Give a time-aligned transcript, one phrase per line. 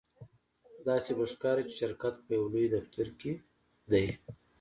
[0.87, 3.31] داسې به ښکاري چې شرکت په یو لوی دفتر کې
[3.91, 4.05] دی